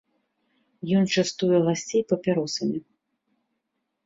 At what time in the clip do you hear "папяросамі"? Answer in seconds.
2.13-2.79